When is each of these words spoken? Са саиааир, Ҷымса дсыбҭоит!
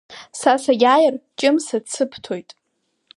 Са 0.39 0.51
саиааир, 0.63 1.15
Ҷымса 1.39 1.77
дсыбҭоит! 1.83 2.49